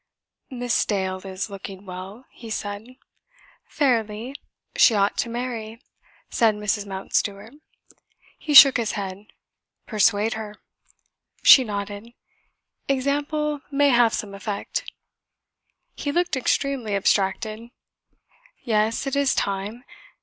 "Miss 0.49 0.83
Dale 0.83 1.21
is 1.27 1.51
looking 1.51 1.85
well," 1.85 2.25
he 2.31 2.49
said. 2.49 2.95
"Fairly: 3.67 4.33
she 4.75 4.95
ought 4.95 5.15
to 5.19 5.29
marry," 5.29 5.79
said 6.31 6.55
Mrs. 6.55 6.87
Mountstuart. 6.87 7.53
He 8.39 8.55
shook 8.55 8.77
his 8.77 8.93
head. 8.93 9.27
"Persuade 9.85 10.33
her." 10.33 10.55
She 11.43 11.63
nodded. 11.63 12.13
"Example 12.87 13.61
may 13.69 13.89
have 13.89 14.11
some 14.15 14.33
effect." 14.33 14.91
He 15.93 16.11
looked 16.11 16.35
extremely 16.35 16.95
abstracted. 16.95 17.69
"Yes, 18.63 19.05
it 19.05 19.15
is 19.15 19.35
time. 19.35 19.83